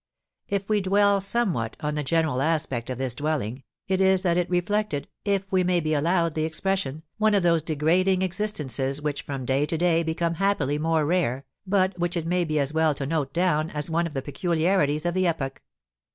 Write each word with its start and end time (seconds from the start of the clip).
If 0.47 0.67
we 0.67 0.81
dwell 0.81 1.21
somewhat 1.21 1.77
on 1.79 1.93
the 1.93 2.01
general 2.01 2.41
aspect 2.41 2.89
of 2.89 2.97
this 2.97 3.13
dwelling, 3.13 3.61
it 3.87 4.01
is 4.01 4.23
that 4.23 4.35
it 4.35 4.49
reflected 4.49 5.07
(if 5.25 5.45
we 5.51 5.63
may 5.63 5.79
be 5.79 5.93
allowed 5.93 6.33
the 6.33 6.43
expression) 6.43 7.03
one 7.19 7.35
of 7.35 7.43
those 7.43 7.61
degrading 7.61 8.23
existences 8.23 8.99
which 8.99 9.21
from 9.21 9.45
day 9.45 9.67
to 9.67 9.77
day 9.77 10.01
become 10.01 10.33
happily 10.41 10.79
more 10.79 11.05
rare, 11.05 11.45
but 11.67 11.99
which 11.99 12.17
it 12.17 12.25
may 12.25 12.43
be 12.45 12.57
as 12.57 12.73
well 12.73 12.95
to 12.95 13.05
note 13.05 13.31
down 13.31 13.69
as 13.69 13.91
one 13.91 14.07
of 14.07 14.15
the 14.15 14.23
peculiarities 14.23 15.05
of 15.05 15.13
the 15.13 15.27
epoch. 15.27 15.61